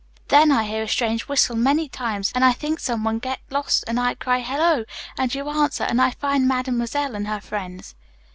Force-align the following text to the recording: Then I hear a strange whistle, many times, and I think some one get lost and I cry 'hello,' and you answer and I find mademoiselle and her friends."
Then 0.29 0.51
I 0.51 0.63
hear 0.63 0.81
a 0.81 0.87
strange 0.87 1.27
whistle, 1.27 1.55
many 1.55 1.87
times, 1.87 2.31
and 2.33 2.43
I 2.43 2.53
think 2.53 2.79
some 2.79 3.03
one 3.03 3.19
get 3.19 3.39
lost 3.51 3.83
and 3.85 3.99
I 3.99 4.15
cry 4.15 4.39
'hello,' 4.39 4.83
and 5.15 5.31
you 5.35 5.47
answer 5.47 5.83
and 5.83 6.01
I 6.01 6.09
find 6.09 6.47
mademoiselle 6.47 7.13
and 7.13 7.27
her 7.27 7.39
friends." 7.39 7.93